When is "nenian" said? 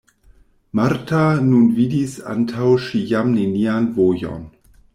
3.37-3.89